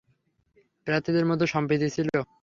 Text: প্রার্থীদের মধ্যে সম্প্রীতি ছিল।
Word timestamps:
প্রার্থীদের 0.87 1.25
মধ্যে 1.25 1.47
সম্প্রীতি 1.47 1.87
ছিল। 1.95 2.07